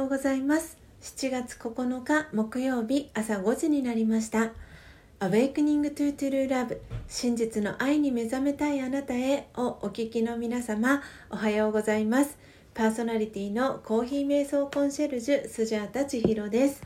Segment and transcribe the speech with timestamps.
[0.00, 0.78] ようございます。
[1.02, 4.52] 7月9日木曜日朝5時になりました。
[5.20, 12.38] Awakening to True Love 真実の愛に目覚めたいあなたへをお聞きの皆様おはようございます。
[12.72, 16.80] パーソナリティのコーヒー瞑想コンシェルジュスジャータ千尋です。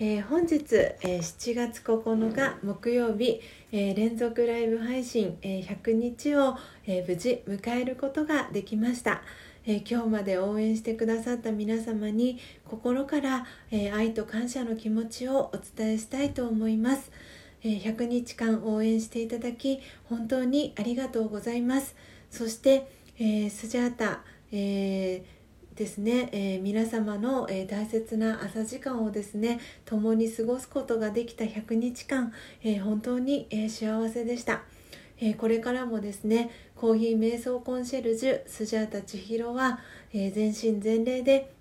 [0.00, 3.40] えー、本日、えー、7月9日木曜日、
[3.70, 6.56] えー、連続ライブ配信、え100日を、
[6.86, 9.22] え無事迎えることができました、
[9.70, 17.12] え今日まで応援してくださった皆様に心から、え愛と感謝の気持ちをお伝えしたいと思います、
[17.62, 21.94] え100日間応援していただき本当にありがとうございます。
[22.30, 25.38] そして、えスジャータ、えー
[25.78, 32.32] ですね、えー、皆様の、えー、大切な朝時間をですね共に過ごすことができた100日間、
[32.64, 34.62] えー、本当に、え幸せでした、
[35.20, 39.80] えこれからもですねコーヒー瞑想コンシェルジュスジャータ千尋は、
[40.12, 41.52] え全身全霊で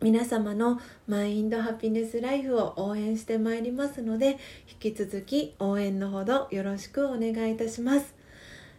[0.00, 4.38] 皆様のマインドハピネスライフを応援してまいりますので
[4.80, 8.14] 引き続き応援のほどよろしくお願いいたします。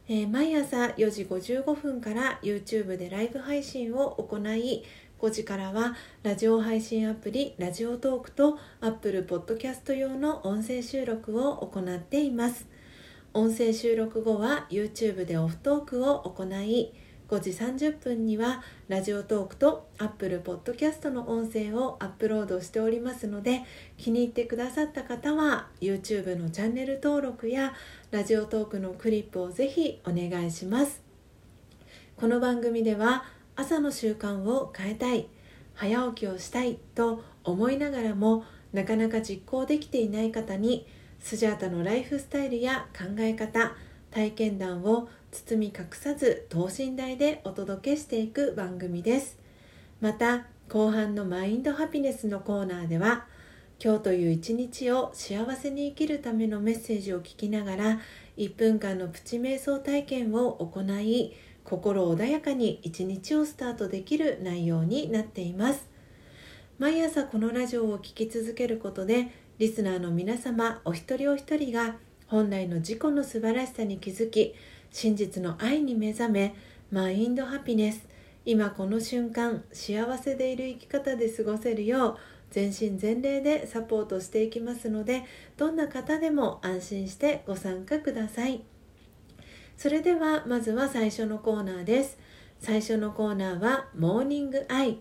[0.07, 4.83] えー、毎朝4時55分から YouTube でライブ配信を行い
[5.19, 12.68] 5時からはラジオ配信アプリラジオトークと Apple Podcast 用の音声収録を行っています。
[13.31, 16.91] 音声収録後は YouTube でオフトークを行い
[17.27, 23.61] 5時30分にはラジオトークと Apple Podcast の音声をアップロードしておりますので
[23.97, 27.75] 気に入ってくださった方は YouTube のチャンネル登録や
[28.09, 31.03] ラジオトークのクリップをぜひお願いします。
[32.17, 35.27] この番組では朝の習慣を変えたい
[35.75, 40.87] 早起きをしたいと思いながらもなかなか実行できていない方に
[41.19, 43.75] スジャータのライフスタイルや考え方
[44.09, 49.37] 体験談を包み隠さず等身大でお届けしていく番組です。
[50.01, 53.25] また後半のマインドハピネスのコーナーでは
[53.83, 57.99] 今日という一日を幸せに生きるためのメッセージを聞きながら
[58.37, 61.33] 1分間のプチ瞑想体験を行い
[61.63, 65.87] 心穏やかに一日をスタートできる内容になっています。
[66.79, 69.27] 毎朝このラジオを聴き続けることで
[69.59, 71.97] リスナーの皆様お一人お一人が
[72.27, 74.55] 本来の自己の素晴らしさに気づき
[74.89, 76.55] 真実の愛に目覚め
[76.93, 78.07] マインドハピネス。
[78.45, 82.17] 今この瞬間幸せでいる生き方で過ごせるよう
[82.51, 85.25] 全身全霊でサポートしていきますので
[85.57, 88.61] どんな方でも安心してご参加ください。
[89.75, 92.17] それではまずは最初のコーナーです。
[92.61, 94.99] 最初のコーナーはモーニングアイ。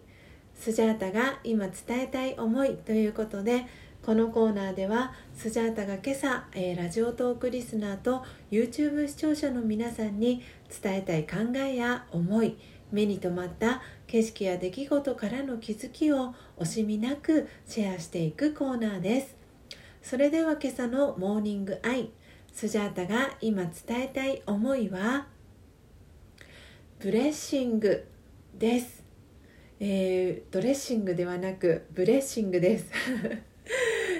[0.58, 3.64] スジャータが今伝えたい思いということで
[4.08, 10.42] このコーナーではスジャータが今朝、えー、ラジオトークリスナーと YouTube 視聴者の皆さんに
[10.82, 12.56] 伝えたい考えや思い
[12.90, 19.36] 目に留まった景色や出来事からの気づきを惜しみなくシェアしていくコーナーです。
[20.00, 22.08] それでは今朝のモーニングアイ
[22.50, 25.26] スジャータが今伝えたい思いは
[26.98, 28.08] Blessing
[28.54, 29.04] です、
[29.80, 32.86] えー、ドレッシングではなく blessing です。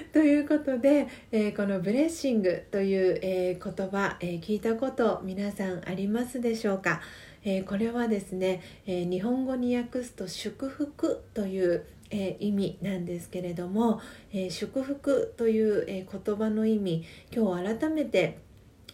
[0.13, 7.01] ということで、えー、この blessing という、えー、言葉、えー、聞いたこと皆さんありますでしょうか、
[7.43, 14.01] えこれはですね、え日本語に訳すと祝福というえー、意味なんですけれども、
[14.33, 18.39] えー、祝福という、えー、言葉の意味今日改めて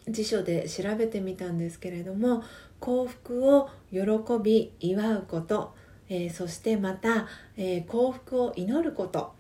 [0.09, 2.43] 辞書で調べてみたんですけれども
[2.81, 4.01] 幸福を喜
[4.43, 5.73] び祝うこと、
[6.09, 9.33] えそしてまた、え幸福を祈ること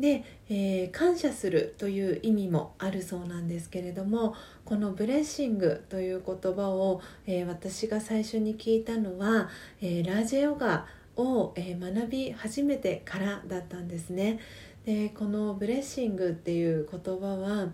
[0.00, 4.34] で、えー、感謝するという意味もあるそうなんですけれども
[4.64, 9.50] この blessing という言葉を、えー、私が最初に聞いたのは、
[9.82, 14.38] えー、ラージャヨガを、え学び始めてからだったんですね。
[14.86, 17.68] でこの blessing っていう言葉は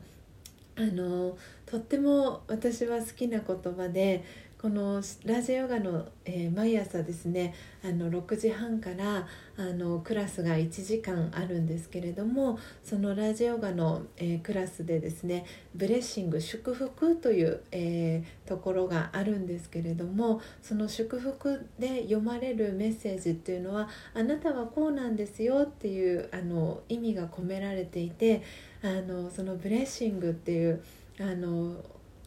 [0.75, 4.25] あのとっても私は好きな言葉で
[4.61, 7.55] このラジオヨガの、えー、毎朝ですね
[7.85, 9.27] あの6時半から
[9.59, 15.45] あのクラスが1時間あるんですけれどもそのラジオヨガの、えー、クラスでですね
[15.75, 28.43] ブレッシング祝福という、えー、ところがあるんですけれどもその祝福で読まれるメッセージっていうのはあなたはこうなんですよっていうあの意味が込められていて
[28.83, 30.83] あのその blessing っていう
[31.21, 31.77] あの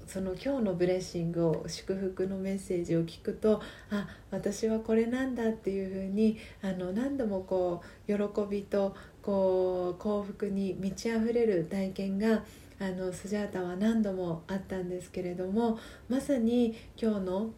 [0.09, 3.61] その今日の blessing を祝福のメッセージを聞くと
[3.91, 8.17] あ私はこれなんだっていうふうにあの何度もこう喜
[8.49, 12.43] びとこう幸福に満ち溢れる体験が
[12.79, 15.77] あのスジャータは何度もあったんですけれども
[16.09, 17.51] まさに今日の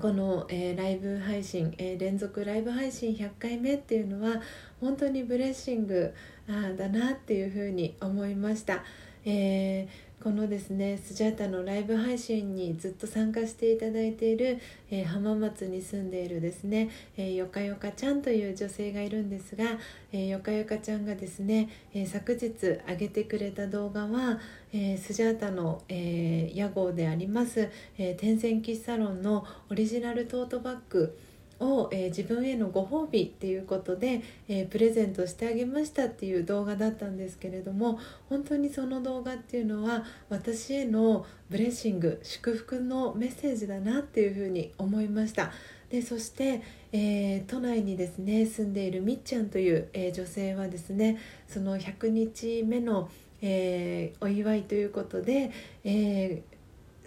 [0.00, 4.42] この、えー、ライブ配信、えー、連続ライブ配信100回目っていうのは
[4.80, 6.12] 本当にブレッシング
[6.48, 8.82] あだなっていうふうに思いました。
[9.24, 14.58] えーこのですねスジャータのライブ配信にずっと参加していただいている、
[14.90, 19.64] えー、浜松に住んでいるですね、えー、よかよかちゃんという女性がいるんですが、
[20.12, 24.40] えー、よかよかちゃんがですね、え、昨日上げてくれた動画は、
[24.72, 27.68] え、スジャータの、え、屋号であります、
[27.98, 31.16] えー、天線喫サロンのオリジナルトートバッグ
[31.60, 37.98] を、えー、自分へのご褒美っていうことで、えー、プレゼントしてあげましたっていう動画だったんですけれども
[38.28, 45.50] 本当にその動画っていうのは私へのブレッシング祝福のメッセージだなっていうふうに思いました。
[45.90, 46.62] でそして、
[46.92, 51.16] えー、都内にですね住んでいるみっちゃんという、え女性はですね
[51.46, 53.08] その100日目の、
[53.40, 55.52] えお祝いということで、
[55.84, 56.55] えー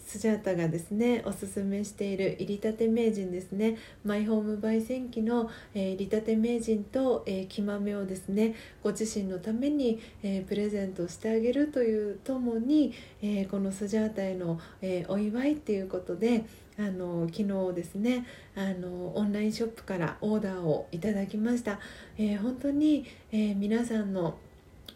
[0.10, 3.78] スジャータがですねおすすめしている入りたて名人ですね。
[4.04, 12.92] マイホーム焙煎機の、えー、入りたて名人と、えー、木豆をですねご自身のために、えー、プレゼントしてあげるというともに、
[13.22, 16.44] えこのスジャータへの、えお祝いっていうことで
[16.80, 18.26] あの昨日ですね
[18.56, 21.80] あのオンラインショップからオーダーをいただきました、
[22.18, 24.40] え本当に、え皆さんの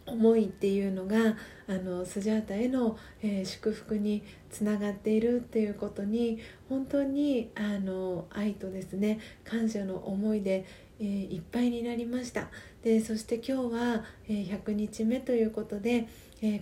[0.05, 6.39] 思いっていうのがあのスジャータへの、えー、祝福につながっているっていうことに
[6.69, 10.65] 本当にあの愛とですね感謝の思いで、
[10.99, 12.49] えー、いっぱいになりました。
[12.83, 16.07] でそして今日は、え、100日目ということで、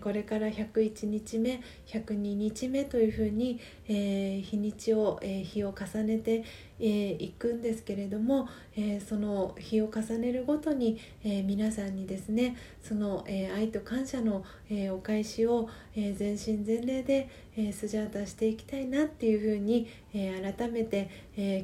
[0.02, 6.44] これから101日目102日目というふうに、日にちを、日を重ねて
[6.80, 8.48] い、くんですけれども、
[9.08, 13.26] その日を重ねるごとに、皆さんにですねその、
[13.56, 14.46] 愛と感謝の、
[14.92, 17.28] お返しを、全身全霊で、
[17.58, 21.10] えー、スジャータしていきたいなっていうふうに、改めて、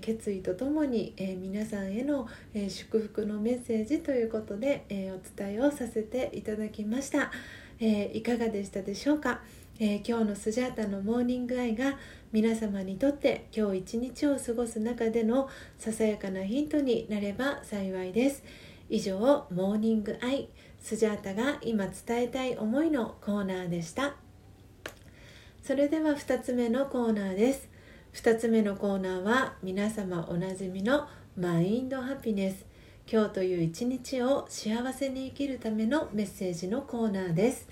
[0.01, 2.27] 決意とともに、皆さんへの、
[2.67, 7.31] 祝福のメッセージということことで、えー、お伝えをさせていただきました。
[7.79, 9.41] えー、いかがでしたでしょうか、
[9.79, 11.97] えー、今日のスジャータのモーニングアイが
[12.31, 18.43] 皆様にとって今日一日を過ごす中でのささやかなヒントになれば幸いです。
[18.89, 19.19] 以上
[19.51, 20.47] モーニングアイ
[20.79, 24.15] スジャータが今伝えたい思いのコーナーでした。
[25.61, 27.69] それでは2つ目のコーナーです。
[28.13, 32.66] 2つ目のコーナーは皆様おなじみのマインドハピネス。
[33.09, 37.69] 今日という一日を幸せに生きるためのメッセージのコーナーです。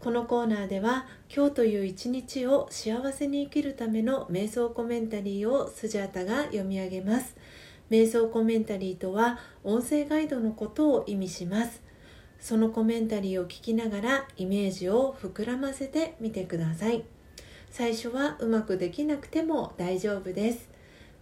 [0.00, 7.36] このコーナーでは今日という一日を幸せに生きるための瞑想コメンタリーをスジャータが読み上げます。
[7.92, 11.80] 瞑想コメンタリーとは音声ガイドのことを意味します。
[12.40, 17.04] そのコメンタリーを聞きながらイメージを膨らませてみてください。
[17.70, 20.75] 最初はうまくできなくても大丈夫です。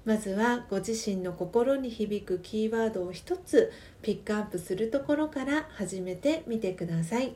[0.05, 3.73] まずはご自身の心に響くキーワードを一つ
[4.03, 7.35] ピックアップするところから始めてみてください。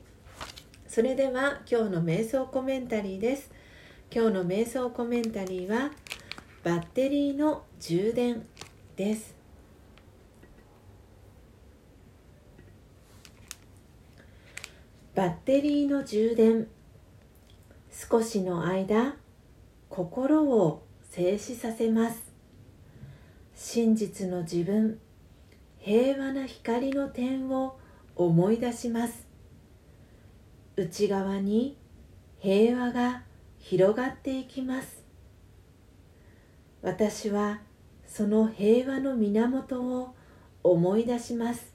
[0.86, 3.50] それでは今日の瞑想コメンタリーです。
[4.10, 5.90] 今日の瞑想コメンタリーは
[6.62, 8.46] バッテリーの充電
[8.96, 9.34] です。
[15.14, 16.68] バッテリーの充電。
[17.90, 19.16] 少しの間
[19.88, 22.27] 心を静止させます。
[23.60, 25.00] 真実の自分
[25.78, 27.76] 平和な光の点を
[28.14, 29.26] 思い出します。
[30.76, 31.76] 内側に
[32.38, 33.24] 平和が
[33.58, 35.02] 広がっていきます。
[36.82, 37.60] 私は
[38.06, 40.14] その平和の源を
[40.62, 41.74] 思い出します。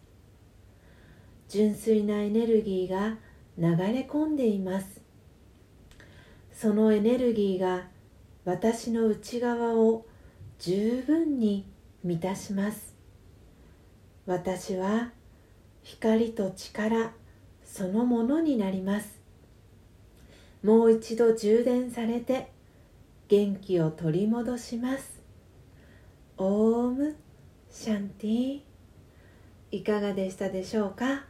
[1.50, 3.18] 純粋なエネルギーが
[3.58, 5.02] 流れ込んでいます。
[6.50, 7.90] そのエネルギーが
[8.46, 10.06] 私の内側を
[10.60, 11.73] 十分に
[12.04, 12.94] 満たします。
[14.26, 15.12] 私は
[15.84, 17.14] 光と力
[17.64, 19.22] そのものになります。
[20.64, 22.52] もう一度充電されて
[23.30, 25.22] 元気を取り戻します。
[26.38, 27.16] オーム
[27.70, 28.62] シャンティ
[29.72, 31.24] いかがでしたでしょうか？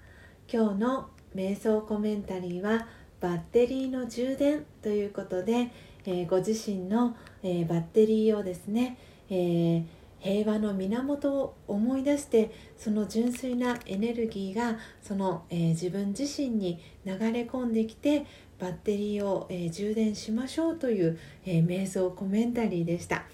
[0.51, 2.87] 今日の瞑想コメンタリーは
[3.21, 5.71] バッテリーの充電ということで、
[6.05, 8.97] えー、ご自身の、えー、バッテリーをですね、
[9.29, 9.85] えー
[10.23, 18.25] 平和の源を思い出してその純粋なエネルギーがその、えー、自分自身に流れ込んできて
[18.57, 23.25] バッテリーを、えー、充電しましょうという、えー、瞑想コメンタリーでした。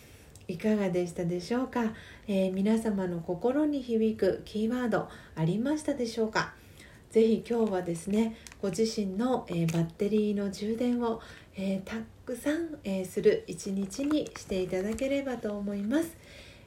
[0.47, 1.93] いかがでしたでしょうか、
[2.27, 6.55] え皆様の心に響くキーワードありましたでしょうか？
[7.11, 11.21] ぜひ今日はですねご自身の、え、バッテリーの充電を、
[11.55, 16.17] え、たくさん、え、する一日にしていただければと思います。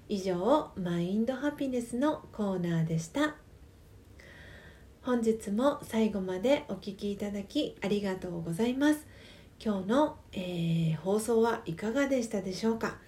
[0.09, 3.37] 以上マインドハピネスのコーナーでした。
[5.03, 9.07] 本日も最後までお聴きいただきありがとうございます。
[9.65, 12.99] 今日の、え放送はいかがでしたでしょうか？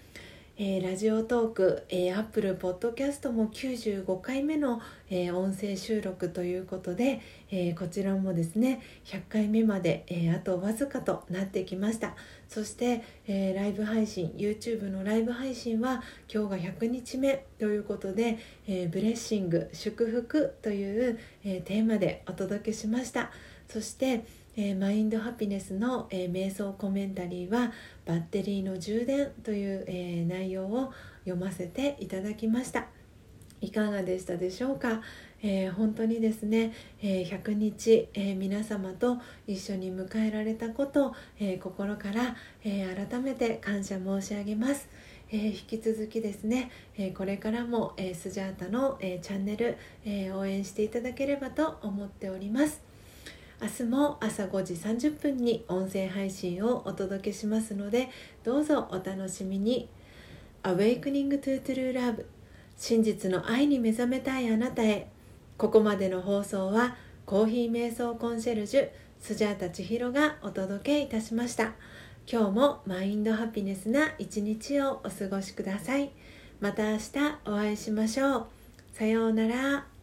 [0.57, 4.81] えー、ラジオトーク、えー、アップルポッドキャストも95回目の、
[5.11, 7.21] えー、音声収録ということで、
[7.51, 12.15] えー、こちらもですね100回目まで、えあとわずかとなってきました。
[12.49, 23.33] そして、えライブ配信 YouTube のライブ配信は今日が100日目ということで、えブレッシング祝福という、えテーマでお届けしました。
[23.69, 24.25] そして
[24.57, 27.73] えー、マインドハピネスの、えー、瞑想コメンタリーは
[28.07, 30.93] バッテリーの充電という、えー、内容を
[31.25, 32.87] 読ませていただきました。
[33.61, 35.01] いかがでしたでしょうか、
[35.43, 44.91] え本当にですね、え100日、え皆様と一緒に迎えられたこと、え心から、え改めて感謝申し上げます、
[45.31, 52.84] え引き続きですね、えこれからも、えスジャータの、えチャンネル、え応援していただければと思っております。
[53.75, 58.09] 日も朝5時30分に音声配信をお届けしますので
[58.45, 59.89] どうぞお楽しみに。
[60.63, 62.25] Awakening to True Love
[62.77, 65.09] 真実の愛に目覚めたいあなたへ。
[65.59, 68.89] ここまでの放送はコーヒー瞑想コンシェルジュ
[69.21, 71.73] スジャータ千尋がお届けいたしました。
[72.31, 76.11] 今日もマインドハピネスな一日をお過ごしください。
[76.61, 77.13] また明日
[77.47, 78.47] お会いしましょう。
[78.93, 79.94] さようなら。